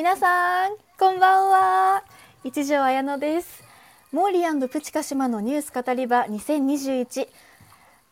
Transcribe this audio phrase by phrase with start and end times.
[0.00, 2.02] 皆さんこんばんは。
[2.42, 3.62] 一条綾乃です。
[4.12, 7.28] モーリープチカ島のニュース語り場2021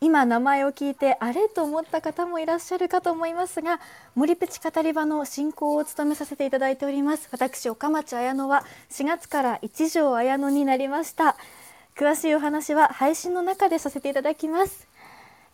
[0.02, 3.80] 今名前を聞いてあれと思った方もいらっしゃるかと思いますが
[4.14, 7.26] 森プチ語り場の進行を務めさせていただいております。
[7.32, 11.36] 私岡町綾乃は4月から一条綾乃になりました。
[11.96, 14.87] 詳しいお話は配信の中でさせていただきます。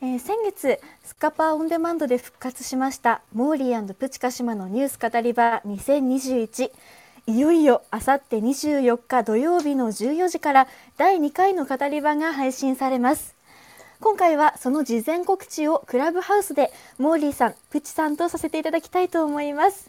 [0.00, 6.70] えー、先月スカパーオンデマンドで復活しましたモーリープチカ島のニュース語り場2021
[7.26, 13.34] いよいよあさって24日土曜日の14時から第2回の語り場が配信されます。
[13.98, 19.88] 今回はその事前告知をクラブハウスでモーリーさん、プチさんとさせていただきたいと思います。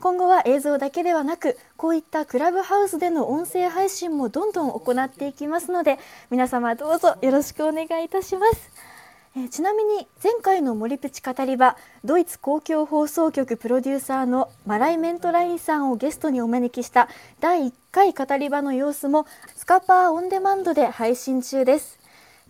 [0.00, 5.98] 今後は映像だけではなくこういったクラブハウスでの音声配信もどんどん行っていきますので
[6.30, 8.91] 皆様どうぞよろしくお願いいたします。
[9.34, 17.08] えー、ちなみに前回の森プチ語り場ドイツ公共放送局プロデューサーのマライ・メントラインさんをゲストにお招きした
[17.40, 19.26] 第1回語り場の様子も
[19.56, 21.98] スカパーオンデマンドで配信中です。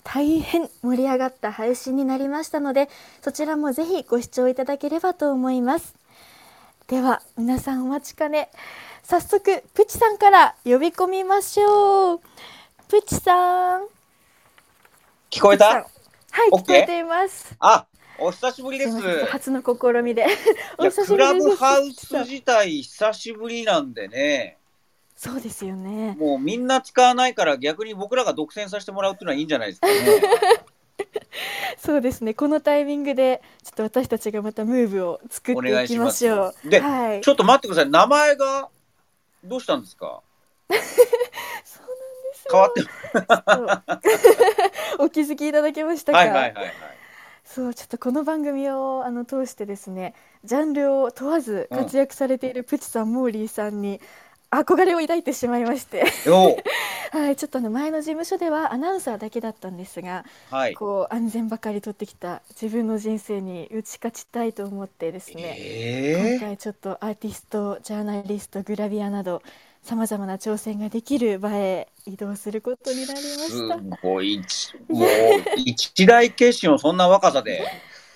[0.03, 2.89] 大変盛り上がった配信になりましたので
[3.21, 5.95] そちらもぜひご視聴いただければと思います。
[6.89, 8.51] では皆さんお待ちかね。
[9.05, 12.21] 早速プチさんから呼び込みましょう。
[12.89, 13.83] プチさん。
[15.31, 16.02] 聞こえた？
[16.33, 17.87] はい聞こえていますあ
[18.19, 20.27] お久しぶりです初の試みで
[20.79, 24.57] お久しぶりですクラブハウス自体久しぶりなんでね
[25.15, 26.17] そうですよね。
[26.19, 29.95] もうみんな使わないから逆に僕らが独占させてもらうっていうのはいいんじゃないですかね。
[31.79, 32.35] そうですね。
[32.35, 36.69] このタイミングでちょっと私たちがまたムーブを作っていきましょう。
[36.69, 37.91] で、はい、ちょっと待ってください。
[37.91, 38.69] 名前が
[39.45, 40.23] どうしたんですか？
[42.51, 42.83] 変わって
[44.99, 46.19] お気づきいただけましたか？
[46.19, 46.73] はいはいはいはい。
[47.45, 54.01] そうちょっとこの番組をあの通してですねジャンルを問わず活躍されているプチさん、うん、モーリーさんに
[54.51, 56.05] 憧れを抱いてしまいまして。
[57.13, 69.43] はい、ちょっとあの前の事務所ではアナウンサーだけだったんですが、はい、こう安全ばかり取ってきた自分の人生に打ち勝ちたいと思ってですね、えー、今回ちょっとアーティストジャーナリストグラビアなど
[69.83, 73.79] さまざまな挑戦ができる場へ移動することになりました。
[73.79, 74.41] すごい
[74.89, 75.09] もう
[75.57, 77.63] 一大決心をそんな若さで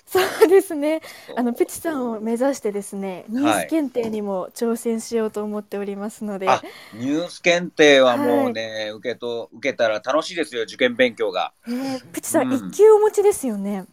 [0.07, 1.01] そうですね。
[1.37, 6.47] あのプチさんを目指してですね、ニュース検定にも挑戦しようと思っておりますので。
[6.95, 11.53] ニュース検定はもうね、はい、受けと受けたら楽しいですよ、受験勉強が。
[11.67, 13.87] えー、プチさん、一、うん、級お持ちですよね。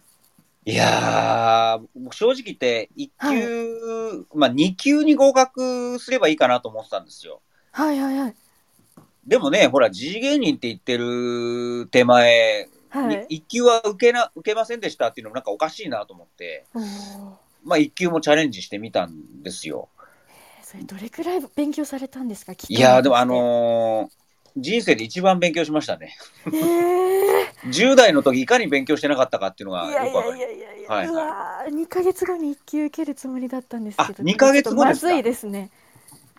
[0.65, 1.81] いや
[2.11, 7.41] 正直言って一級、はい、まあ二級に合格すればいいかなと思ってたんですよ。
[7.73, 8.35] はいはいはい。
[9.27, 16.65] でもね、ほら、時事芸人って言ってる手前、はい、1級は受けな受けませんでしたっていうのもなんかおかしいなと思って、
[17.63, 19.89] まあ1級もチャレンジしてみたんですよ。
[20.61, 22.53] それどれくらい勉強されたんですか？
[22.53, 26.15] いやでもあのー、人生で一番勉強しましたね。
[26.45, 30.37] えー、10代の時いかに勉強してなかったかっていうのがよくわかる。
[30.37, 35.07] いやいやいやいや、はいはい、2か月後に1級受けるつもりだったんですけど、2か月後ですか？
[35.07, 35.71] まずいですね。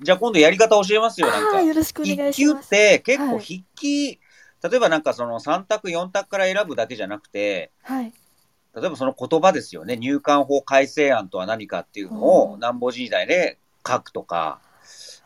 [0.02, 1.62] じゃあ今度やり方教えますよ、なんか。
[1.62, 2.66] よろしくお願いします。
[2.66, 4.20] 1級って結構筆記、はい
[4.64, 8.14] 例えばなんかその3択、4択から選ぶだけじゃなくて、はい、
[8.74, 14.62] 例えばその言葉ですよね、入管法改正案とは何かっていうのを南北時代で書くとか、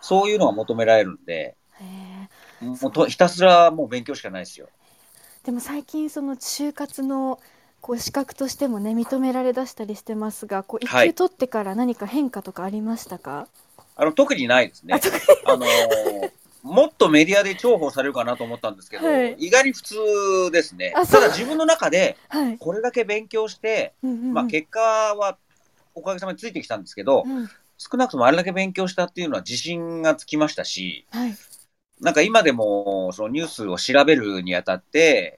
[0.00, 1.54] そういうのが求められるんで、
[2.60, 4.68] もうとひたすらもう勉強しかないですよ。
[5.44, 7.38] でも最近その就活の
[7.80, 13.30] こう資格としてもね認められだしたりしてますが、こう一級取ってから何か変化とかありましたか？
[13.30, 13.46] はい、
[13.98, 14.98] あの特にないですね。
[15.44, 16.30] あのー
[16.62, 20.92] もっとメディアで重宝されるかなと思ったんですけど、はい、意外に普通ですね。
[20.92, 22.16] ただ自分の中で、
[22.58, 25.38] これだけ勉強して、はい、まあ結果は
[25.94, 27.48] おかげさまでついてきたんですけど、うん、
[27.78, 31.34] 少なくともあれだけ勉強したっていうのは自信がつきましたし、はい、
[32.00, 35.37] なんか今でもそのニュースを調べるにあたって、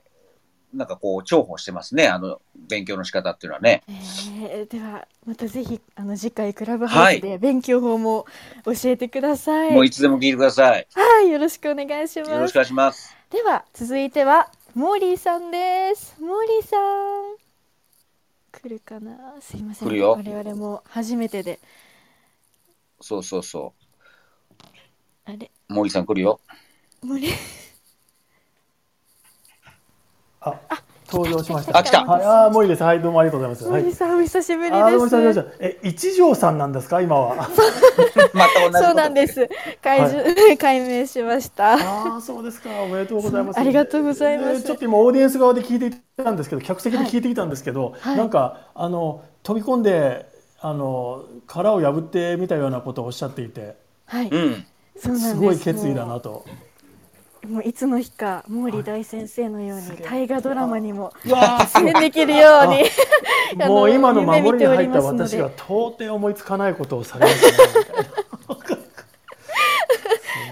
[0.72, 3.82] なんかこう重宝してますね、あの勉強の仕方っていうのはね。
[3.88, 8.24] えー、ではまたぜひあの次回クラブハウスで勉強法も
[8.64, 9.66] 教えてください。
[9.66, 10.86] はい、もういつでも聞いてください。
[10.94, 12.30] はい、よろしくお願いします。
[12.30, 13.16] よろしくお願いします。
[13.30, 16.16] では続いてはモーリーさんです。
[16.20, 17.36] モーリーさん
[18.52, 19.40] 来るかな？
[19.40, 19.88] すいません。
[19.88, 20.12] 来るよ。
[20.12, 21.58] 我々も初めてで。
[23.00, 23.74] そうそうそ
[25.26, 25.30] う。
[25.30, 25.50] あれ？
[25.68, 26.40] モーリーさん来るよ。
[27.02, 27.69] モーリー。
[30.40, 30.58] あ、
[31.10, 31.76] 登場しました。
[31.76, 32.04] あ、来た。
[32.04, 32.82] はい、あ、もういいです。
[32.82, 33.82] はい、どうもありがとうございます。
[33.82, 34.82] 森さん、お久しぶりです。
[34.82, 37.36] あ、どうも久しぶりえ、一条さんなんですか、今は。
[38.32, 39.48] また同じそうなんです。
[39.82, 41.74] 解除、はい、解明しました。
[41.74, 42.70] ああ、そうですか。
[42.82, 43.60] おめでとうございます。
[43.60, 44.62] ありがとうございます。
[44.62, 50.26] ちょっと今オーディエンス側で聞いていたんですけど、客席で聞いてきたんですけど、はい、なんかあの飛び込んで
[50.60, 53.76] あの殻を破ってみたようなことをおっしゃっていて。
[54.06, 54.30] はい、
[54.96, 56.44] すごい決意だなと。
[57.48, 62.84] もういつの日か毛利大先生のように大河ドラマにも出演できるように。
[63.66, 67.52] もう今の守りに入った私は到底思いつかないことをされますね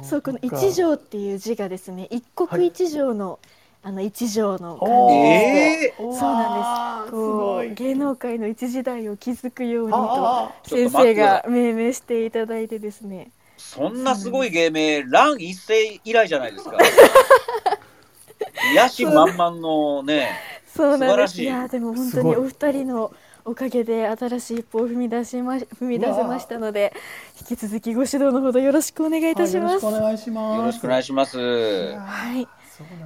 [0.08, 3.38] そうこの一条っていう字がですね一国一条の、
[3.82, 7.12] あの一条の漢字で、そうなんです。
[7.12, 16.78] こう芸能界の一時代を築くようにと先生が命名していただいてですねそんなすごい芸名乱一世以来じゃないですか。
[18.74, 20.30] 野心満々のね
[20.74, 20.98] そう。
[20.98, 21.42] なんです。
[21.42, 21.44] い。
[21.44, 23.12] やでも本当にお二人の
[23.44, 26.92] おかげで新しい一歩を踏み出しま踏み出せましたので
[27.40, 30.58] 引き続きご指導のほどよろしくお願いいたします、よろしくお願いします。
[30.58, 31.38] よろしくお願いします。
[31.38, 32.46] はい。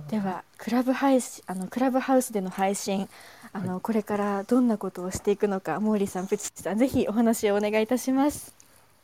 [0.09, 3.09] ではクラブ配信あのクラブハウスでの配信
[3.53, 8.55] あの、はい、これからどんなことをしていくのか毛利さんプチさんぜひお話をお願いいたします。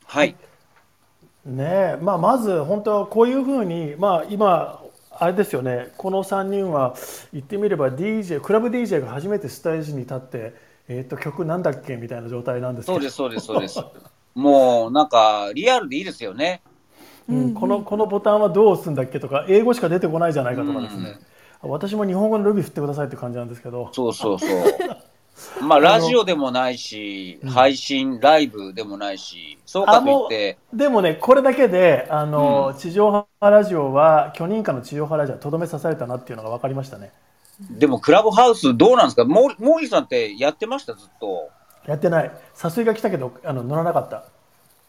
[0.05, 0.37] はい
[1.49, 5.89] ねまあ、まず本当はこういうふうに、まあ、今あれですよね。
[5.97, 6.95] この3人は
[7.33, 10.55] 言ってみれば DJ クラブ DJ が初めてステージに立って
[10.89, 11.97] えっ、ー、と曲なんだっけ？
[11.97, 13.83] みたいな状態なんですそうですそうですそうです。
[14.37, 16.62] もうなんかリアルでいいですよね、
[17.29, 21.19] うん、このこのボタンはどう押すんだっけとか英語しか出てこないじゃないかとかですね、
[21.65, 23.89] うん、私も日本語のルビー振ってくださいって感じなんですけど。
[23.93, 24.50] そうそうそう
[25.61, 30.58] まあラジオでもないし、配信、ライブでもないし、そうかといって。
[30.73, 37.12] でもね、これだけで、あの、うん、地上波ラジオは、許認可の地上波ラジオはとどめ刺されたなっていうのが分かりましたね。
[37.70, 39.25] でもクラブハウスどうなんですか？
[39.25, 40.94] モーリーさんってやってました？
[40.94, 41.50] ずっと。
[41.87, 42.31] やってない。
[42.62, 44.25] 誘いが来たけど、あの乗らなかった。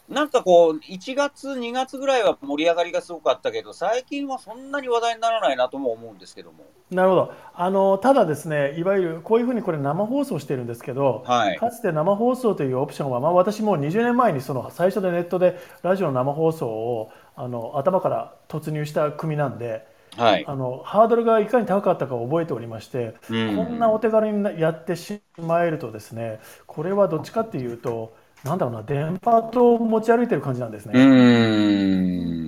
[0.10, 6.66] なんかこう、1月、2月ぐらいは盛り上がりがすごかったけど、最近はそんなに話題にならないなとも思うんですけども。
[6.90, 7.34] なるほど。
[7.54, 19.86] あの、ただですね、いわゆるこういうふうにこれ生放送してるんですけど、はい、かつて生放送というオプションは、まあ私も20年前にその最初でネットでラジオの生放送をあの頭から突入した組なんで、
[20.18, 28.14] はい、あのハードルがいかに高かったかを覚えておりまして、うん、こんなお手軽にやってしまえるとですねこれはどっちかっていうと
[28.44, 30.94] なんだろうな、電波塔を持ち歩いてる感じなんですね。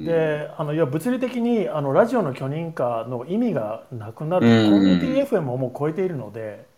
[0.06, 6.70] で、あのいや物理的にあのラジオの許認可の意味がなくなる、コミュニティ FM をもう超えているので。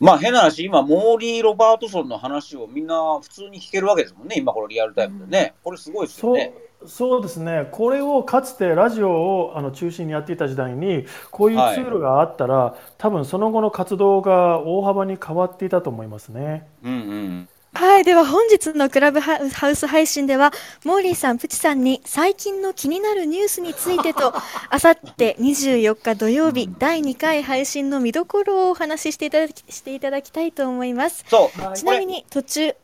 [0.00, 5.54] まあ変な話、今、モーリー・ロバートソンの話をみんな普通に聞けるわけですもんね、今これリアルタイムでね。
[5.62, 6.52] これすごいですよね。
[6.86, 16.68] そうですね、これをかつてラジオをあの中心にやっていた時代に、こういうツールがあったら、はい、多分その後の活動が大幅に変わっていたと思いますね。
[16.84, 18.04] うんうんはい。
[18.04, 20.52] では本日のクラブハウス配信では、
[20.84, 24.32] モーリーさん、プチさんに最近の気になるニュースについてと、
[24.70, 31.24] あさって24日土曜日、第2回配信の見どころをお話ししていただきしていただきたいと思います。
[31.28, 31.76] そう。
[31.76, 32.76] ちなみに途中、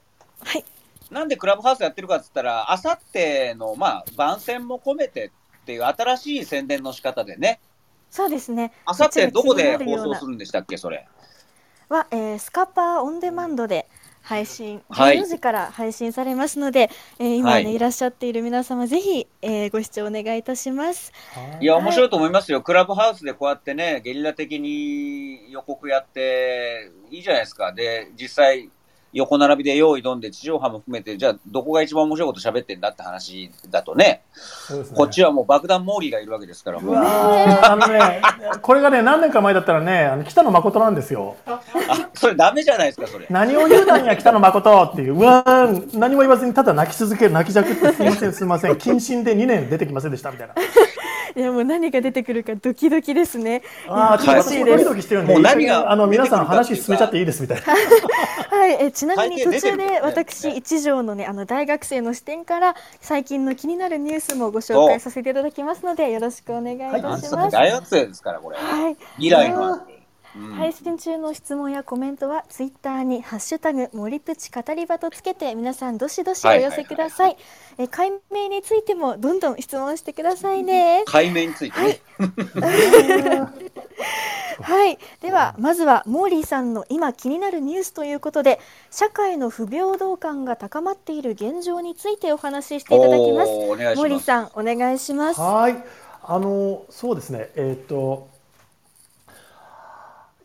[0.43, 0.65] はい。
[1.09, 5.31] なんでクラブハウスやってるかっつったら、あさっての、まあ、番宣も込めて
[5.63, 7.61] っていう新しい宣伝の仕方でね。
[8.11, 8.73] そうですね。
[8.87, 11.07] あさってどこで放送するんでしたっけ、それ。
[11.89, 13.87] は、えー、スカパーオンデマンドで、
[14.23, 21.13] 配信、14時から配信されますので、えー、今ね、はい、いらっしゃっている皆様、ぜひ、えー、ご視聴お願いいたします。
[21.61, 22.63] いや、面白いと思いますよ。
[22.63, 27.73] クラブハウスでこうやってね、ゲリラ的に予告やって、いいじゃないですか。
[27.73, 28.71] で、実際、
[29.13, 34.23] 横並びで用意どんで地上波も含めて、じゃあどこが一番面白いこと喋ってんだって話だとね、ね
[34.95, 36.79] こっちはもう爆弾モーリーがいるわけですから。
[36.79, 38.21] あのね、
[38.63, 41.37] これがね、何年か前だったらね、あの北野誠なんですよ。
[41.47, 41.61] あ、
[42.15, 43.27] それダメじゃないですか、それ。
[43.31, 45.45] 何を言うたんや、北野誠っていう、うわ
[45.95, 50.55] 何も言わずにただ泣き続ける、泣きじゃくってすみません、すみません、謹慎で2年出てきませんでしたみたいな。
[51.37, 53.63] いやもう何が出てくるかドキドキですね。
[53.89, 57.73] ああ、ちょっとドキドキしてるんで、もう何があの皆さん話進めちゃっていいですみたいな。
[58.57, 67.31] はい、えちなみに途中で私一条のねあの大学生の視点から最近の気になるニュースもご紹介させていただきますのでよろしくお願いいたします。
[67.53, 68.57] 大学生ですからこれ。
[68.57, 68.97] はい。
[69.17, 69.81] 未来の。
[70.57, 77.37] 配信中の質問やコメントはツイッターにハッシュタグ森プチ語り場とつけて皆さんどしどしお寄せください。
[77.79, 81.03] え解明についてもどんどん質問してくださいね。
[81.07, 82.01] 解明について、ね、はい。
[84.63, 88.61] はい、ではまずはモーリーさんの今気になるニュースということで
[88.91, 93.51] 社会の不平等感が高まっている現状についてお話ししていただきます。
[93.51, 95.41] モーリーさんお願いします。
[95.41, 95.83] はい、
[96.23, 97.49] あのそうですね。
[97.57, 98.40] えっ、ー、と。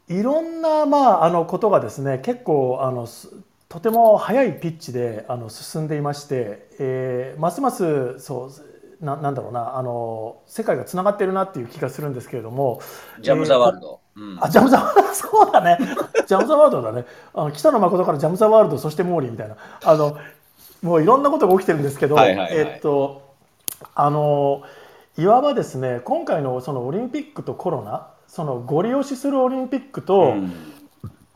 [0.08, 3.08] いろんな、まあ、あのことがですね結構あの
[3.70, 8.52] とても速いピッチであの進んでいまして、えー、ますますそ
[9.02, 12.82] うななんだろうなあの世界がつながってるなっていう気がするんですけれども
[13.20, 15.14] ジャム・ザ・ワールド、えーうん、あジャム・ザ・ワールド？
[15.14, 15.78] そうだね。
[16.28, 17.06] ジャム・ザ・ワールドだね。
[17.34, 19.58] あの北野誠からジャム・ザ・ワールドそしてモーリーみたいな。
[19.84, 20.18] あの
[20.82, 23.24] もういろんなことが起きてるんですけど、はいはいはい、えー、っと
[23.96, 24.62] あの
[25.18, 30.52] いわばですね今回のそのオリンピックとコロナそのご利用しするオリンピックと、うん。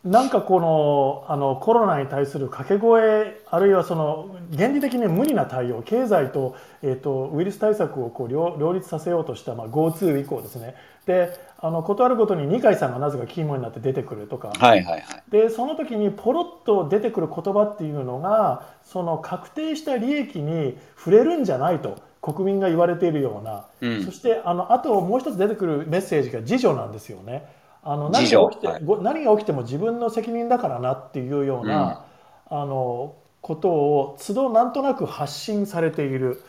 [0.04, 10.76] なんかこのあのコロナに対する掛け声あるいはその原理的に無理な対応経済と,、えーと、ウイルス対策をこう両両立させようとした、まあ、GoTo 以降ですね。
[11.06, 27.46] であの断るごとに二階さんがなぜかキーマンになって出てくるとか、はいはいはい、でその時にポロッと出てくる言葉っていうのがその確定した利益に触れるんじゃないと国民が言われているような、うん、そしてあのあともう一つ出てくるメッセージが自助なんですよね。
[27.82, 32.06] あの何が起きて、はい、何が起きても自分の責任だからなっていうような、
[32.52, 36.42] うん、あのことを都度なんとなく発信されている。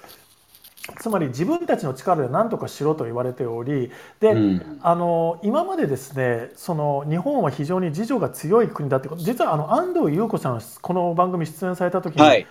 [0.99, 12.47] つまり自分たちの力で何とかしろと言われておりで、うん、あの今までですねその日本は非常に自助が強い国だってこと実はあの安藤優子さんこの番組出演された時に、はい、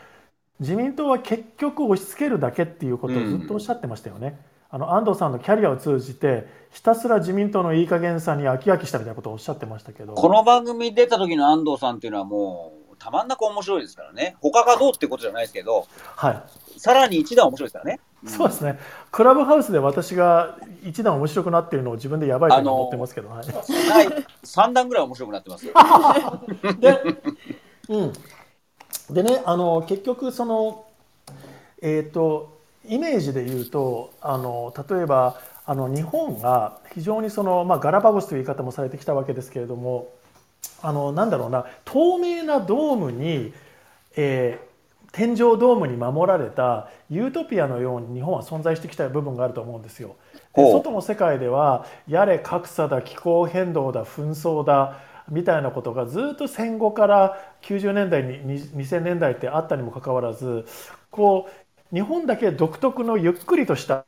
[0.59, 4.39] 自民党は結局押し付けるだけっていうことをずっとおっしゃってましたよね。
[4.71, 10.13] あの安藤さんのキャリアを通じてひたすら自民党のいい加減さに飽き飽きしたみたいなことをおっしゃってましたけど。
[10.13, 14.35] この番組出た時の安藤さんっていうのはもうたまんなく面白いですからね。
[14.41, 18.79] 他がどうってことじゃないですけど、はい、さらに一段面白いですからね、うん、そうですね。
[19.11, 24.07] クラブハウスで私が一段面白くなっているのを自分でやばいと思ってますけど、はい、はい、
[24.43, 25.73] 3段ぐらい面白くなってますよ。
[26.79, 26.99] で,、
[27.87, 28.13] うん、
[29.09, 30.85] でねあの結局その
[31.81, 40.09] えっ、ー、とイメージで言うとあの例えばあの日本が非常にその、まあ、ガラパゴスという言い方もされてきたわけですけれども
[40.81, 43.53] あのなんだろうな透明なドームに、
[44.15, 50.15] えー、天井ドームに守られたユートピアのように日本は存在してきた部分があると思うんですよ。
[50.55, 54.99] で外の世界ではやれ格差だ気候変動だ紛争だ
[55.29, 60.65] みたいなことがずっと戦後から90年代に2000年代ってあったにもかかわらず
[61.11, 61.47] こ
[61.91, 64.05] う日本だけ独特のゆっくりとした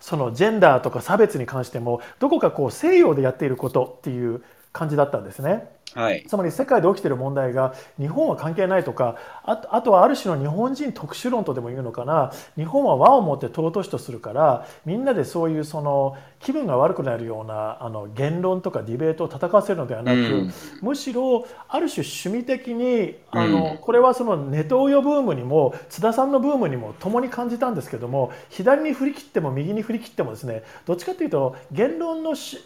[0.00, 5.81] そのジェンダーとか差別に関してもどこかこう西洋でやっていることっていう感じだったんですね。
[5.94, 12.32] はい、つまり世界で起きている問題が日本は関係ないとかあとはある種の日本人特殊論とでも言うのかな。
[12.56, 32.58] 日本は和をもって尊しとするからみんなでそういうその気分が悪くなるようなあの言論とかディベートを戦わせるのではなく、うん、むしろある種趣味的にあの、うん、これはそのネトウヨブームにも津田さんのブームにも共に感じたんですけども左に振り切っても右に振り切ってもですねどっちかというと言論の趣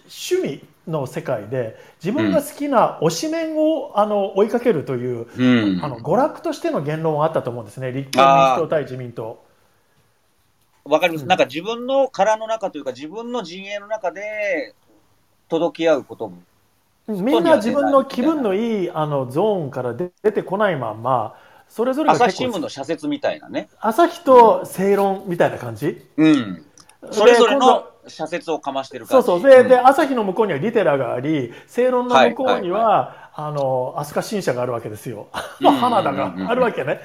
[0.42, 7.90] 味の世界で自分が好きな推しメンをあの追いかけるという、うん、あの娯楽としての言論はあったと思うんですね。
[7.90, 9.44] 立憲民主党対自民党。
[10.84, 14.74] わかります、うん、なんか自分の殻の中というか自分の陣営の中で
[15.48, 16.38] 届き合うことも
[17.08, 21.34] みんな自分の気分のいいあのゾーンから出てこないまま
[21.68, 23.68] それぞれ朝日新聞の社説みたいなね。
[23.80, 26.64] 朝日と正論みたいな感じ、うん、
[27.10, 29.42] それぞれの社説をかましてるそうそう。
[29.42, 35.28] で,、で朝日の向こうにはリテラがあり正論の向こうには、あの飛鳥新社があるわけですよ、
[35.60, 37.00] 花田があるわけね。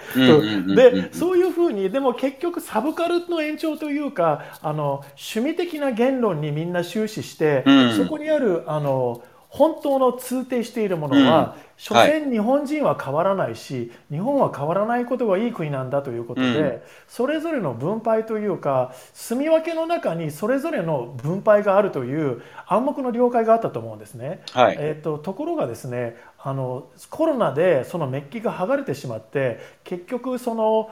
[0.75, 5.03] でそういうふうにでも結局サブカルの延長というかあの
[5.33, 11.61] 趣味的な言論にみんな終始して、うん、そこにあるあの本当の通底しているものは、うん。
[11.75, 24.41] 所詮日本人は変わらないし、日本は変わらないことがいい国なんだということで、うん、それぞれの分配というか住み分けの中にそれぞれの分配があるという暗黙の了解があったと思うんですね。
[24.53, 30.91] はい、えーと、ところがですねあのコロナでそのメッキが剥がれてしまって結局その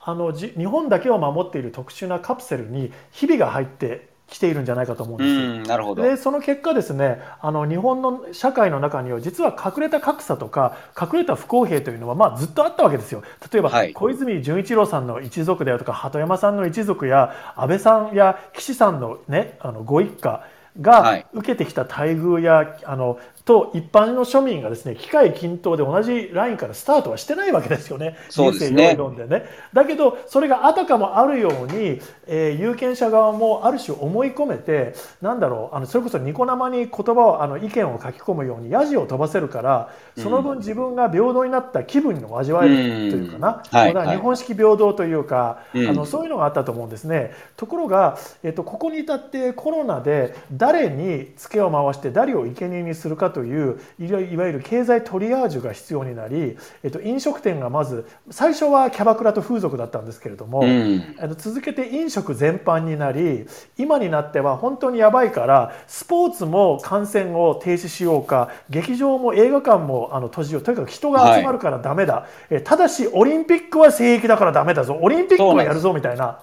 [0.00, 6.02] あの日本だけを守っている特殊なカプセルにひびが入って来ているんじゃないかと思うんですうん、なるほど。
[6.02, 13.22] でその結果ですねあの日本の社会の中には実は隠れた格差とか隠れた不公平というのは、まあ、ずっとあったわけですよ。
[13.52, 20.44] 例えば、はい、小泉純一郎さんの一族であるとか鳩山さんの一族や安倍さんや岸さんの,、ね、あのご一家
[20.80, 28.16] が受けてきた待遇やあのと一般の庶民がですね機械均等で同じラインからスタートはしてないわけですよね。
[28.28, 28.96] そうですね。
[28.96, 29.44] でね。
[29.72, 43.94] だけどそれがあたかもあるように、えー、有権者側もある種思い込めてなんだろうあのそれこそニコ生に言葉をあの意見を書き込むようにヤジを飛ばせるからその分自分が平等になった気分を味わえるというかな、うん。
[43.94, 47.32] はい、日本式平等というか、はい、あのそういうのがあったと思うんですね。
[47.56, 61.04] ところが、えっと、ここに至ってコロナで誰にツケを回して誰を生贄にするかといういわゆる経済トリアージュが必要になり、えっと、飲食店がまず最初はキャバクラと風俗だったんですけれども、うん、
[61.36, 74.98] 続けて飲食全般になり今になっては本当にやばいからスポーツも観戦を停止しようか劇場も映画館もあの閉じようとにかく人が集まるからダメだ、はい、ただしオリンピックは聖域だからダメだぞ。
[74.98, 76.40] オリンピックはやるぞみたいな。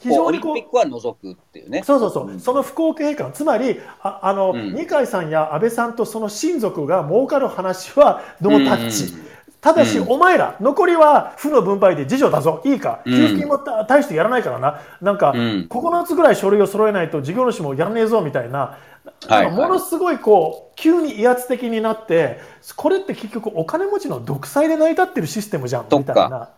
[0.00, 1.82] 非常にこうオリンピックは除くっていうね。
[1.84, 9.14] そうそうそう、うん、その不公平感、つまり、ああの、うん、二階さんや安倍さんとその親族が儲かる話はノータッチ。
[9.14, 9.28] うん。
[9.60, 18.78] ただし、お前ら、残りは負の分配で次女だぞ、いいか、給付金も大してやらないからな、なんか、9つぐらい書類を揃えないと事業主もやらねえぞみたいな、
[19.26, 22.38] はいものすごいこう急に威圧的になって
[22.76, 25.86] これって結局お金持ちの独裁で成り立ってるシステムじゃん。
[25.90, 26.50] みたいな。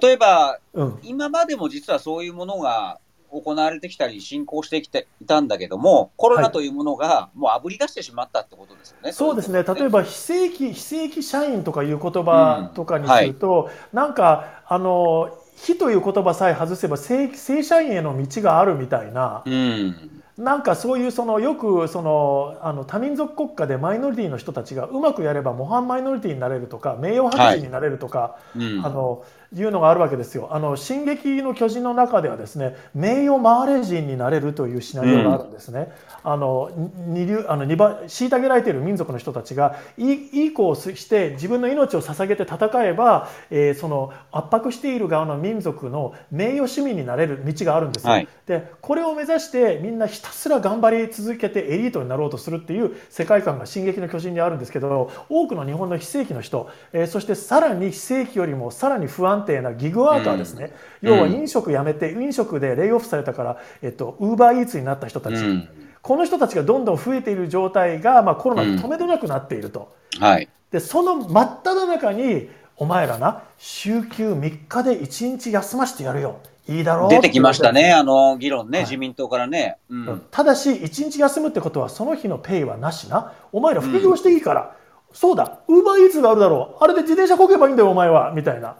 [0.00, 2.98] 例えば、うん、今までも実はそういうものが
[3.30, 9.00] 行われてきたり進行してきていたんだけどもコロナというものがもうあぶり出してしまったってことですよね。
[9.04, 9.62] はい、そうですね。
[9.62, 19.42] 例えば非正規非正規社員とかいう言葉とかにすると、うんはい、なんかあの非という言葉さえ外せば正正社員への道があるみたいな。
[19.44, 20.18] うん。
[20.38, 29.24] なんかそういうそのよくそのあの多民族国家でマイノリティの人たちがうまくやれば模範マイノリティになれるとか名誉博士になれるとか、はいうん、あの
[29.56, 30.48] いうのがあるわけですよ。
[30.50, 35.90] あの進撃の巨人の中ではですね名誉マーレ人になれるというシナリオがあるんですね。
[36.24, 36.70] うん、あの
[37.06, 48.12] 二流あの二番虐げられている民族の人たちがいいいい子をして自分の命を捧げて戦えば、えー、その圧迫している側の民族の名誉市民になれる道があるんですよ。
[48.12, 65.68] はい、でこれを目指してみんなひたすら頑張り続けてエリートになろうとするっていう世界観が進撃の巨人にあるんですけど多くの日本の非正規の人、えー、そしてさらに非正規よりもさらに不安定なギグワーカーですね、うん、要は飲食辞めて、飲食でレイオフされたから、えっと、ウーバーイーツになった人たち、うん、
[66.02, 76.38] この人たちがどんどん増えている状態が、まあ、コロナで止めどなくなっていると、うん、はい、でその真っ只中にお前らな週休3日で1日休ませてやるよ。
[76.68, 77.10] いいだろう。
[77.10, 84.76] 出てきましたね、あの議論ね、はい、自民党からね、うん、ただし、1日休むってことは、その日のペイはなしな、お前ら副業していいから、
[85.12, 88.76] そうだ、ウーバーイーツがあるだろう、あれで自転車こげばいいんだよ、お前は、みたいな。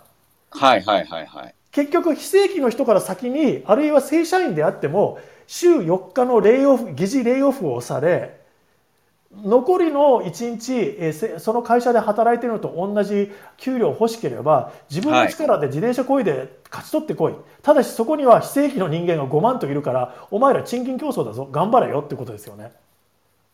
[0.50, 1.55] はいはいはいはい。
[1.73, 8.38] 結局、非正規の人から先に、あるいは正社員であっても、週4日のレイオフ、疑似レイオフを押され、
[9.31, 22.73] 残りの1日、えー、その会社で働いてるのと同じ給料欲しければ自分の力で自転車こいで勝ち取ってこい、はい、ただしそこには非正規の人間が5万といるからお前ら賃金競争だぞ頑張れよってことですよね。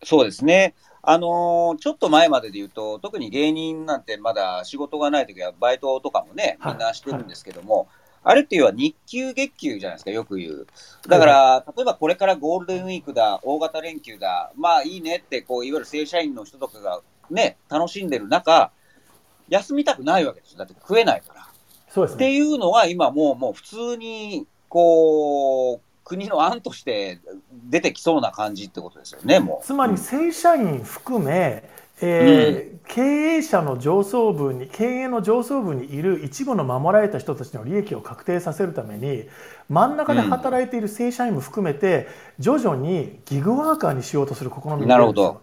[0.04, 0.74] そうですね
[1.06, 7.88] あのー、ちょっと前までで言うと、特に芸人なんてまだ仕事がないときは、バイトとかもね、みんなしてるんですけども、はいはい、
[8.24, 10.66] あれっていうのは日給月給じゃないですか、よく言う。
[11.08, 18.70] だから、例えばこれからゴールデンウィークだ、大型連休だ、まあいいねって、こう、いわゆる正社員の人とかがね、楽しんでる中、
[19.48, 20.58] 休みたくないわけですよ。
[20.58, 21.46] だって食えないから。
[21.88, 22.16] そうですね。
[22.16, 27.18] っていうのは今もう、もう普通に、こう、国の案として
[27.50, 29.66] 出てきそうな感じってことですよね、もう。
[29.66, 31.64] つまり正社員含め、
[32.02, 33.00] えー、うん、経
[33.36, 39.24] 営者の上層部に経営の上層部にいる一部の守られた人たちの利益を確定させるために
[39.70, 45.40] 真ん中で働いている正社員も含めて、うん、徐々にギグワーカーにしようとする試みなるほど。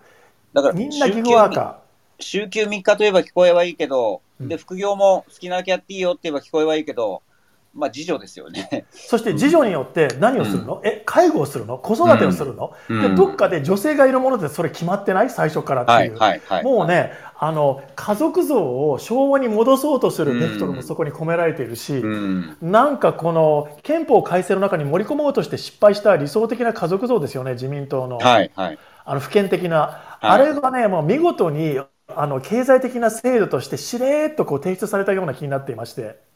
[0.54, 1.76] だからみんなギグワーカー。
[2.20, 7.24] 週休3日といえば聞こえはいいけど、うん、で副業も好きなだけやっていいよって言えば聞こえはいいけど
[7.74, 8.86] まあ、次女ですよね。
[8.92, 11.78] そして次女によって何をするの、うん、え、介護をするの？
[11.78, 15.30] 子育てをするの、うん、でどっかで女性がいるものでそれ決まってない？
[15.30, 16.18] 最初からっていう。
[16.18, 28.18] はいはいはい、もうね、あの、家族像を昭和に戻そうとするベクトルもそこに込められているし、うん、なんかこの憲法改正の中に盛り込もうとして失敗した理想的な家族像ですよね、自民党の。
[28.18, 29.78] はいはい、あの、普遍的な。
[30.20, 31.80] はい、あれがね、もう見事に、
[32.14, 36.30] あの、経済的な制度としてしれーっとこう提出されたような気になっていまして。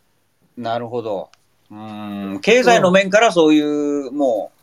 [0.57, 1.29] なるほど。
[1.71, 2.39] うん。
[2.41, 4.55] 経済の面からそういう、もう、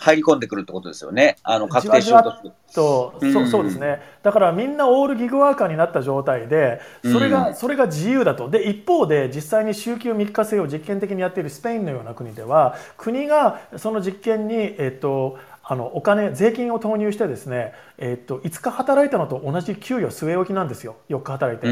[0.00, 15.38] 入り込んでくるってことですよね、あの確定しようとすると、うん、そうそうですね、だからみんなオールギグワーカーになった状態で、それがうん、それが自由だと、で一方で、実際に週休3日制を実験的にやっているスペインのような国では、国がその実験に、えっと、
[15.70, 20.96] あのお金税金を投入してですね、えっと5日働いたのと同じ給与据え置きなんですよ。
[21.08, 21.68] 4日働いて、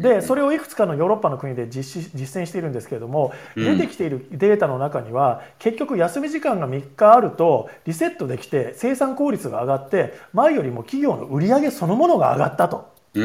[0.00, 12.88] でそれをいくつかのヨーロッパの国で実施実践しているんですけれども、出てきているデータの中には結局休み時間が3日あるとリセットできて生産効率が上がって前よりも企業の売り上げそのものが上がったと。
[13.12, 13.18] つ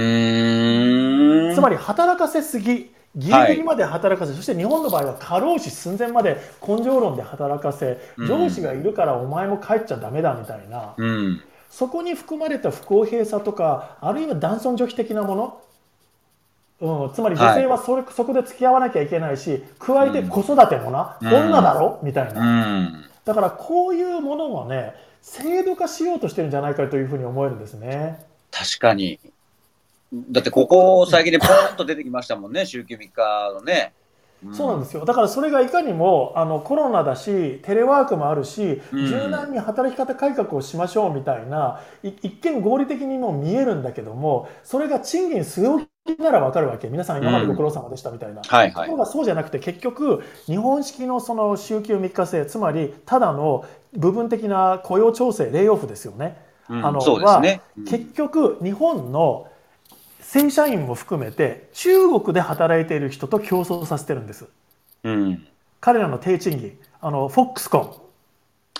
[1.61, 15.61] まり働かせすぎギリギリまで働かせ、はい、そして日本の場合は過労死寸前まで根性論で働かせ、上司がいるからお前も帰っちゃだめだみたいな、うん、そこに含まれた不公平さとかあるいは男尊女卑的なもの。
[16.81, 21.99] うん、つまり女性はそれ、はい、そこで付き合わなきゃいけないし加えて子育てもな、うん、女だろ？
[22.03, 28.25] みたいな、うん、だからこういうものもね制度化しようとしてるんじゃないかというふうに思えるんですね。
[28.49, 29.19] 確かに
[30.11, 33.93] だってここ最近でポーンと出てきましたもんね、週休3日のね。
[34.53, 35.03] そうなんですよ。
[35.03, 46.87] だからそれがいかにもあのコロナだしテレワークもあるし、柔軟に働き方改革をしましょうみたいな一見合理的にも見えるんだけどもそれが賃金据え置きなら分かるわけ。
[46.87, 56.37] 皆さん今までご苦労様でしたみたいな、はいはい、ところがそうじゃなくて結局日本式のその週休3日制つまりただの部分的な雇用調整レイオフですよね。
[56.69, 57.61] うん、あの、は、ね。
[57.77, 59.48] うん、結局日本の
[60.31, 64.45] 正社員も含めて中国で働いている人と競争させてるんです。
[65.03, 65.47] うん、
[65.81, 68.11] 彼らの低賃金、あのフォックスコ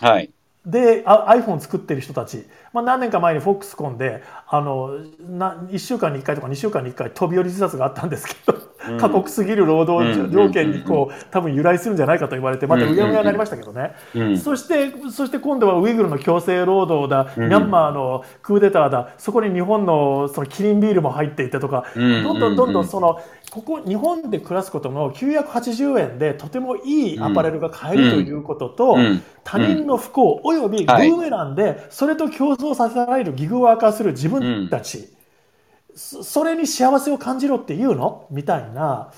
[0.04, 0.30] ン、はい、
[0.64, 4.92] で iPhone 作ってる人たち、まあ、何年か前にフォックスコンであの
[5.28, 13.94] な1週間に1回とか2週間に1回飛び降り自殺があったんですけど過酷すぎる労働条件にこう多分由来するんじゃないかと言われてまたうやむやになりましたけどね、
[14.38, 28.98] そしてそして今度はウイグルの強制労働だ、ミャンマーのクーデターだそこに日本のそのキリンビールも入っていてとか、どんどんどんどんそのここ日本で暮らすことの980円でとてもいいアパレルが買えるということと、
[29.44, 35.10] 他人の不幸およびブーメランでそれと競争させられるギグワーカーする自分たち。
[35.96, 38.28] それに幸せを感じろって言うの？
[38.30, 39.12] みたいな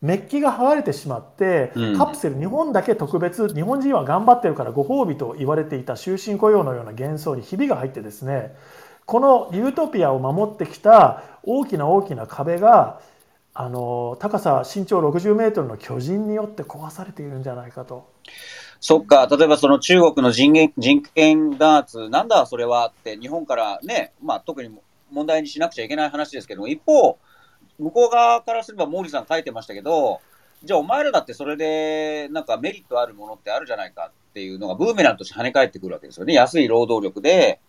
[0.00, 8.54] メッキが剥がれてしまって、うん、カプセル日本だけ特別日本人は頑張ってるからご褒美と言われていた終身雇用のような幻想にひびが入ってですね
[9.06, 13.00] このユートピアを守ってきた大きな大きな壁が
[13.54, 18.12] あの高さ身長60メートルの巨人によって壊されているんじゃないかと。
[18.82, 24.76] そっか、例えばその中国の人人権弾圧、なんだそれはって日本からね、まあ特に
[25.12, 27.16] 問題にしなくちゃいけない話ですけども、一方、
[27.78, 30.20] 向こう側からすれば毛利さん書いてましたけど、
[30.64, 36.34] じゃあお前らだってそれでなんかメリットあるものってあるじゃないかっていうのがブーメランとして跳ね返ってくるわけですよね。
[36.34, 37.60] 安い労働力で、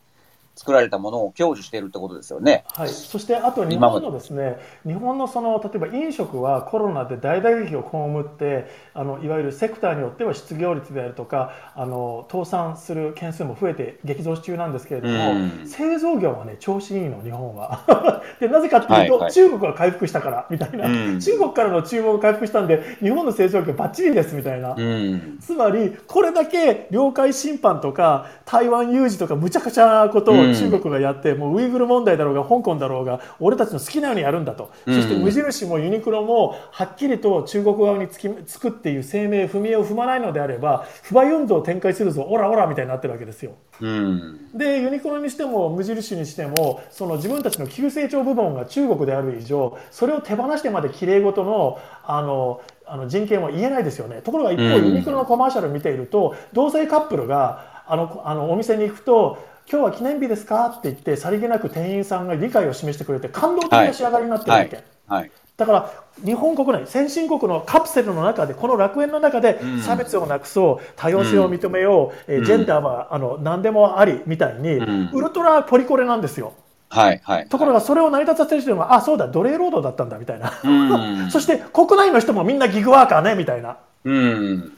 [0.56, 2.63] 作られたものを享受しているってことですよね。
[2.74, 2.89] はい。
[2.89, 18.22] そしてあと日本のですね、日本のその例えば飲食はコロナで大打撃を被って、あのいわゆるセクターによっては失業率であるとか、あの倒産する件数も増えて激増中なんですけれども、うん、製造業はね調子いいの日本は。
[18.39, 24.76] でなぜかっていうと、はいはい、中国は回復したからみたいな、うん、中国からの注文が回復したんで日本の製造業バッチリですみたいな。
[24.78, 43.54] うん、つまりこれだけ領海侵犯とか台湾有事とかむちゃくちゃなことを中国がやって、もうウイグル問題だろうが香港だろうが俺たちの好きなようにやるんだと、そして無印もユニクロもはっきりと中国側につきつくっていう声明踏み絵を踏まないのであれば不買運動を展開するぞオラオラみたいになってるわけですよ。
[43.82, 54.22] うん、でユニクロにしても無印にしてもその自分たちの急成長部門が中国である以上それを手放してまできれいごとのあのあの人権は言えないですよね。
[54.22, 59.38] ところが一方、ユニクロのコマーシャルを見ていると同性カップルがあのあのお店に行くと
[59.69, 64.76] 今日は記念日ですか?」って言ってさりげなく店員さんが理解を示してくれて感動的な仕上がりになってるわけ、
[65.08, 65.21] はい。
[65.21, 65.91] はい、だから
[66.26, 76.54] 日本国内先進国のカプセルの中でこの楽園の中で差別をなくそう、多様性を認めよう、うん、ジェンダーはあの何でもありみたいに、うん、ウルトラポリコレなんですよ。
[76.89, 80.54] はいはい、ところがそれを成り立たせる人はあそうだ奴隷労働だったんだみたいな、
[81.32, 83.78] そして国内の人もみんなギグワーカーねみたいな。
[84.06, 84.73] うん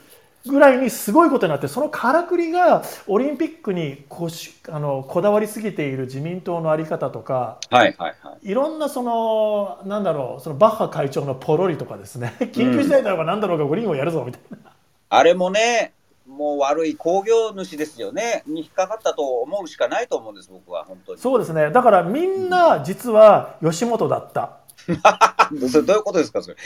[0.46, 12.34] ぐらいにすごいことになってそのからくりがオリンピックにこしあのこだわりすぎている自民党の在り方とか、はいはいはい、いろんなそのなんだろうそのバッハ会長のポロリとかですね。
[12.52, 14.58] 緊急事態だろうが何だろうがグリーンをやるぞみたいな、
[15.08, 15.92] あれもね
[16.26, 18.42] もう悪い工業主ですよね。
[18.46, 21.20] に引っかかったと思うしかないと思うんです僕は本当に。
[21.20, 21.70] そうですね。
[21.70, 24.58] だからみんな実は吉本だった、
[25.52, 26.56] どういうことですか、それ？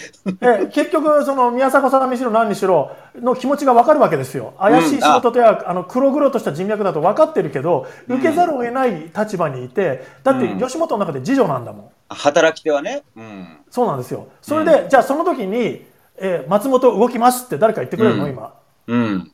[0.40, 4.54] え結局、その宮迫さんにしろ何にしろの気持ちが分かるわけですよ。
[4.58, 11.90] 怪しい仕事とや、うん、あの黒々とした人脈だと分かってるけど、受けざるを得ない立場にいて、だって吉本の中で次女なんだもん。
[12.08, 13.02] 働き手はね。
[13.16, 14.28] うん、そうなんですよ。
[14.42, 18.54] それで、うん、じゃあその時に、えー、松本動きますって誰か言ってくれるの、今。
[18.86, 19.32] うん。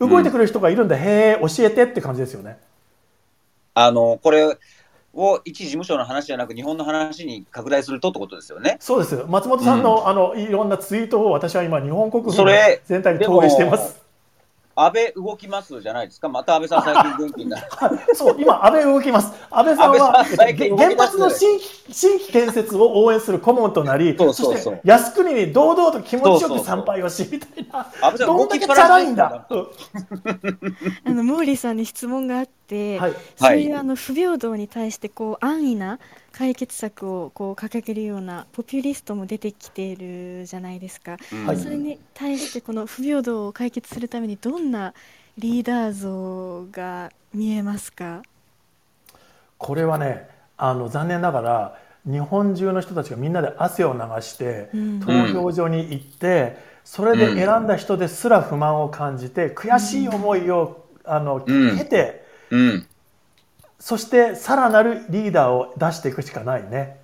[0.00, 2.58] 動いてくれる人がいるんで、へえ、教えてって感じですよね。
[3.74, 4.56] あの、これ、
[5.14, 8.76] を一事務所の話じゃなく日本の話に拡大するとってことですよね。
[8.80, 9.24] そうです。
[9.28, 12.34] 松本さんの、うん、あのいろんなツイートを私は今日本国民
[12.84, 13.99] 全体に投影しています。
[14.74, 17.66] 安倍動きますじゃないですか、また安倍さん、最近元気になる。
[18.14, 21.58] そう、今、安倍動きます、安倍さんは原発の新
[21.90, 24.80] 新規建設を応援する顧問となり、そうそうそう。
[24.84, 29.46] 靖国に堂々と気持ちよく参拝をしみたいな、安倍さんどんだけチャラいんだ。
[31.04, 35.98] あの毛利さんに質問があって、はい、そういうあの不平等に対してこう安易な
[36.40, 44.94] 解決策をこう掲げるようなポピュリストも出てきているじゃないですか、うん、それに対してこの不平等を解決するためにどんな
[45.36, 48.22] リーダー像が見えますか？
[49.58, 54.70] これはねあの残念ながら日本中の人たちがみんなで汗を流して
[55.04, 62.24] 投票所に行って、それで選んだ人ですら不満を感じて悔しい思いをあの経て、
[63.80, 67.00] そしてさらなるリーダーを出していくしかないね。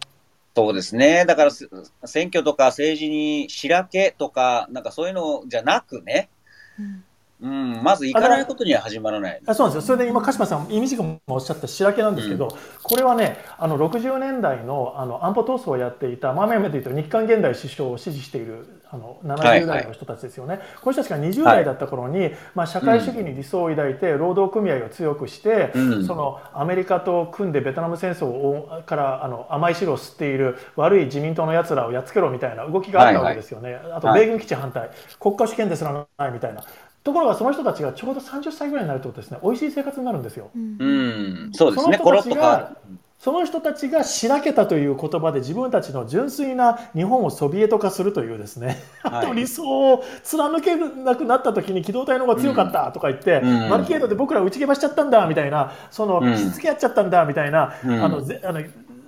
[0.54, 1.26] そうですね。
[1.26, 6.30] だから、選挙とか政治にしらけとか、なんかそういうのじゃなくね、
[6.78, 7.04] うん
[7.40, 9.40] うん、まず行かないことには始まらない。
[9.46, 9.86] あそうなんですよ。
[9.94, 12.50] それで今、鹿島さん、意味もおっしゃった白毛なんですけど、うん、
[12.82, 33.74] これはね、あの60年代のあの安保闘争をやっていた、まあ、で言うと日韓現代首相を支持しているあの70代の人たちですよね、はいはい、この人たちが20代だった頃に、はい、まあ、社会主義に理想を抱いて、労働組合を強くして、うん、そのアメリカと組んでベトナム戦争をからあの甘い汁を吸っている悪い自民党のやつらをやっつけろみたいな動きがあったわけですよね。
[33.74, 36.62] はいはい、あと米軍基地反対、国家主権ですらないみたいな。
[37.06, 39.38] ところがその人たちがちょうど30歳ぐらいになるとですね。
[39.40, 40.50] 美味しい生活になるんですよ。
[40.56, 41.98] うん、そうですね。
[42.02, 42.76] その人たちが
[43.20, 58.60] その人たちがしらけたという言葉で自分たちの純粋な日本をソビエト化するというですね、はい、あと理想を貫けなくなった時に機動隊の方が強かったとか言って、うん、バリケードで僕ら打ち消しちゃったんだみたいなその、しつけやっちゃったんだみたいな、うん、あのあの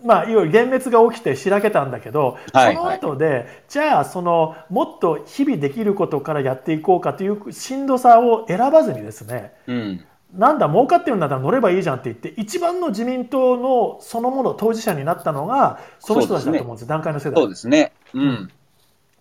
[0.04, 17.40] まあ、いわゆる幻滅が起きてしらけたんだけど、はい、その後で、はい、じゃあそのもっと日々できることからやっていこうかというしんどさを選ばずにですね、うん、なんだ儲かってるんだったら乗ればいいじゃんって言って一番の自民党のそのもの当事者になったのがその人たちだと思うんです、ね、段階の世代。
[17.40, 18.50] そうですね、うん、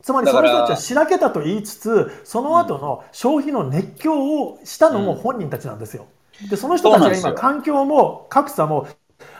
[0.02, 6.08] つまりその人たちはしらけたと言いつつその後の消費の熱狂をしたのも本人たちなんですよ。
[6.50, 8.88] でその人たちが今環境も格差も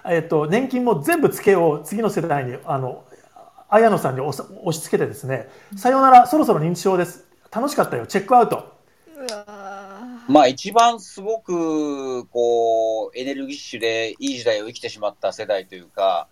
[0.10, 3.04] えっと、年金も全部つけよう次の世代にあの
[3.70, 4.34] 綾野さんに押
[4.72, 7.26] し付けてですねさようならそろそろ認知症です。
[7.52, 8.06] 楽しかったよ。
[8.06, 8.78] チェックアウト。
[10.28, 16.28] まあ一番すごくこうエネルギッシュでいい時代を生きてしまった世代というか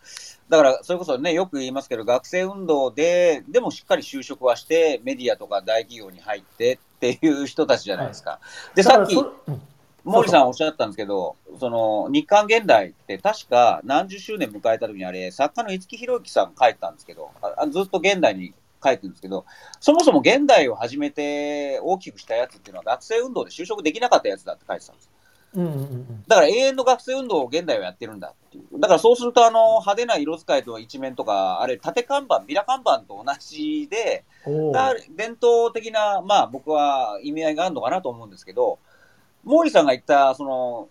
[0.49, 8.31] だからそれこそねよく言いますけど学生運動ででもしっかり就職はしてメディアとか大企業に入ってっていう人たちじゃないですか。
[8.31, 8.39] は
[8.73, 9.62] い、でさっき、うん
[10.06, 19.46] 毛利さんおっしゃったんですけど、その日韓現代って確か何十周年迎えた時にあれ、作家の五木ひろゆきさん書いてたんですけど、あずっと現代に書いてるんですけど、
[19.80, 25.10] そもそも現代を始めて大きくしたやつっていうのは学生運動で就職できなかったやつだって書いてたんです。
[25.56, 28.80] うんうんうん、だから永遠の学生運動を現代はやってるんだっていう。
[28.80, 38.80] だからそうするとあの派手な色使いと一面とか、あれ縦看板、ビラ看板と同じで、伝統的な、まあ僕は意味合いがあるのかなと思うんですけど、
[39.45, 40.89] 毛利さんが言った、その、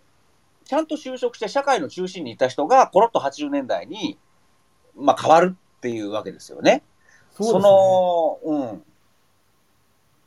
[0.64, 4.18] ちゃんと就職して社会の中心にいた人が、コロッと80年代に、
[4.96, 6.82] まあ、変わるっていうわけですよね。
[7.32, 8.82] そ、ね、の、うん、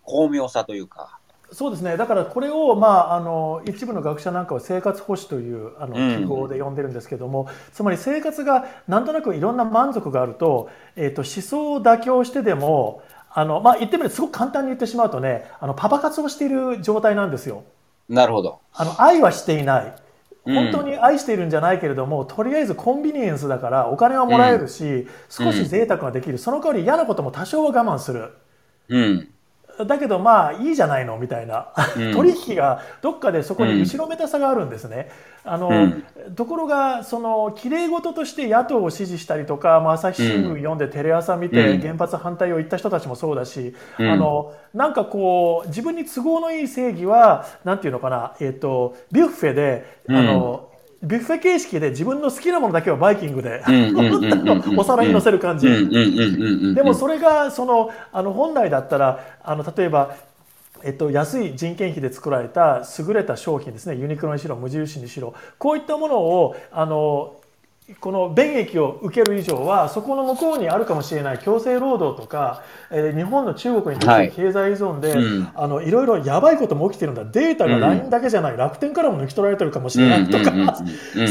[0.04, 1.20] 巧妙さというか。
[1.52, 1.96] そうですね。
[1.96, 17.64] だからこれを、まあ、あの、一部の学者なんかは生活保守という、あの、記号で呼んでるんですけども、うん、つまり生活がなんとなくいろんな満足があると、えっ、ー、と、思想を妥協してでも、あの、まあ、言ってみればすごく簡単に言ってしまうとね、あの、パパ活をしている状態なんですよ。
[18.10, 18.60] なるほど。
[18.74, 19.96] あの、愛はしていない。
[20.46, 26.38] 本当に愛しているんじゃないけれども、うん、とりあえずコンビニエンスだからお金はもらえるし、うん、少し贅沢ができる。
[26.38, 28.32] その代わり嫌なことも多少は我慢する。
[28.88, 29.30] うん。
[29.86, 35.10] だけどまあいいじゃないのみたいな、うん、取引がどっかでそこに後ろめたさがあるんですね。
[35.46, 35.74] うん、あの、う
[36.30, 50.67] ん、ところがその綺麗事として野党を支持したりとか、まあ、朝日新聞読んでテレ朝見て原発反対を言った人たちもそうだし、あのなんかこう自分に都合のいい正義はなんていうのかな、えっ、ー、とビュッフェであの、
[51.04, 53.64] ビュッフェ形式で自分の好きなものだけはバイキングで
[54.78, 55.68] お皿に乗せる感じ。
[56.74, 60.16] でもそれがそのあの本来だったらあの例えば
[60.84, 63.96] えっと、安い人件費で作られた優れた商品ですね。
[63.96, 65.34] ユニクロにしろ無印にしろ。
[65.58, 67.36] こういったものをあの
[68.02, 77.24] この便益を受ける以上はそこの向こうにあるかもしれない強制労働とか、えー、日本の中国に対する経済依存で、はいうん、あのいろいろやばいことも起きてるんだ。
[77.24, 80.78] データが LINE だけじゃない、うん、楽天からも抜き取られてるかもしれないとか、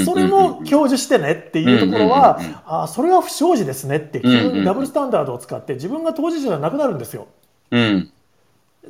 [0.07, 7.27] それも享受してねっていうところは、あそれは不祥事ですねって急にダブルスタンダードを使って自分が当事者じゃなくなるんですよ。
[7.71, 8.11] うん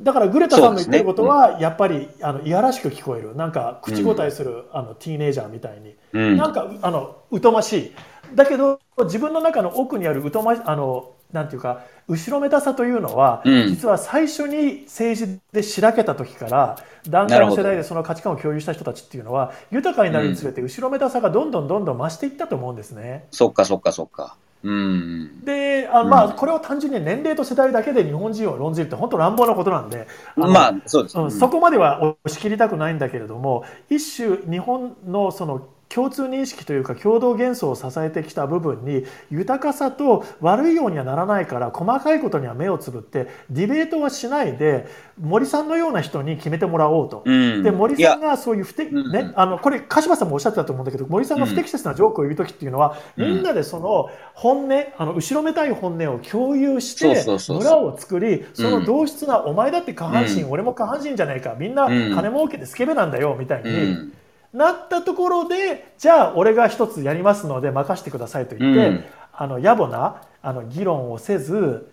[0.01, 3.35] だからグレタさんの言ってることは、やっぱりあのいやらしく聞こえる。
[3.35, 7.91] なんか口答えする、あのティーネイジャーみたいに、うん、なんかあの疎ましい。
[8.35, 16.77] だけど自分の中の奥にある疎まあのなんていうか後ろめたさというのは、うん、実は最初に政治でしらけた時から
[17.09, 23.27] 段階の世代でその価値観を共有した人たちっていうのは豊かになるにつれて後ろめたさがどんどんどんどん増していったと思うんですね。
[23.31, 24.37] そっかそっかそっか。
[24.63, 44.87] うん、であまあ、これを単純に年齢と世代だけで日本人を論じるって本当乱暴なことなんでまあそうです、うん、そこまでは押し切りたくないんだけれども一種日本のその共通認識というか共同幻想を支えてきた部分に豊かさと悪いようにはならないから細かいことには目をつぶってディベートはしないで
[45.19, 47.23] 森さんのような人に決めてもらおうと。
[47.25, 64.11] うん、で森さんがそういう不適、ね、あのこれ鹿島さんもおっしゃってたと思うんだけど森さんが不適切なジョークを言う時っていうのは、うん、みんなでその本音あの後ろめたい本音を共有して村を作りその同質な、お前だって下半身、俺も下半身じゃないかみんな金儲けでスケベなんだよみたいに。
[64.53, 71.91] なったところでじゃあ俺が一つやりますので任せてくださいと言って、うん、あの野暮なあの議論をせず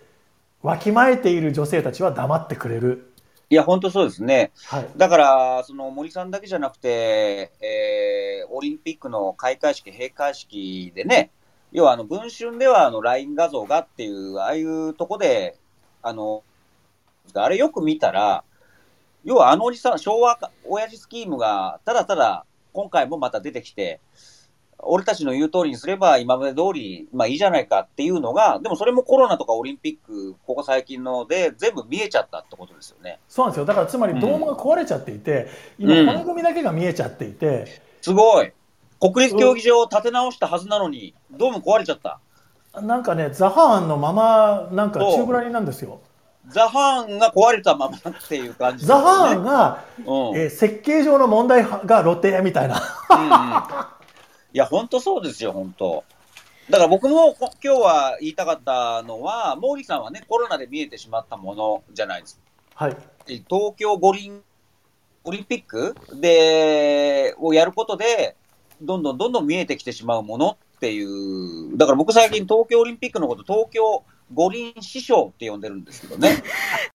[0.65, 3.11] わきまえている女性たちは黙ってくれる。
[3.51, 4.51] いや、本当そうですね。
[4.65, 11.29] はい、だから、その森さんだけじゃなくて、えー、オリンピックの開会式、閉会式でね、
[11.71, 15.55] 要はあの文春ではあの LINE 画像がっていう、ああいうとこで、
[16.01, 16.41] あの、
[17.35, 18.43] あれよく見たら、
[19.25, 23.99] 要はあのおじさん、昭和親父スキームが、ただただ今回もまた出てきて、
[24.77, 33.19] 俺たちの言う通りにすれば今まで通り、まあいいじゃないかっていうのが、でもそれもコロナとかオリンピック、ここ最近ので全部見えちゃったってことですよね。
[33.27, 33.65] そうなんですよ。
[33.65, 35.47] だからつまりドームが壊れちゃっていて、
[35.79, 37.47] うん、今骨組みだけが見えちゃっていて。
[37.47, 37.67] うん、
[38.01, 38.53] すごい。
[38.99, 42.19] 国立競技場を建て直したはずなのに、ドーム壊れちゃった。
[42.81, 45.99] なんかね、ザハーンのまま、なんか中ぐらいなんですよ。
[46.49, 50.05] ザハーンが壊れたままっていう感じ、ね、ザハーンが、うん、
[50.37, 52.81] えー、設計上の問題が露呈みたいな。
[53.09, 56.03] うんうん、いや、本当そうですよ、本当。
[56.69, 62.39] だから僕も今日は言いたかったのは、毛利さんはね、コロナで見えてしまったものじゃないです
[62.75, 62.85] か。
[62.85, 62.97] はい。
[63.27, 64.41] 東京五輪、
[65.23, 65.95] オリンピック？
[66.13, 68.35] で、をやることで、
[68.81, 74.03] どんどんどんどん見えてきてしまうものっていう、だから僕最近東京オリンピックのこと、東京
[74.33, 76.43] 五輪師匠って呼んでるんですけどね。